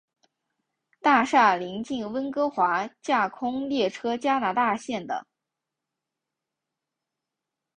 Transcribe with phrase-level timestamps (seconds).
[0.99, 5.27] 大厦邻近温哥华架空列车加拿大线的。